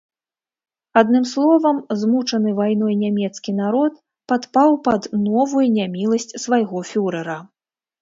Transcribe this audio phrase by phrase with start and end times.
[1.01, 3.93] Адным словам, змучаны вайной нямецкі народ
[4.35, 7.43] падпаў пад новую няміласць свайго фюрэра.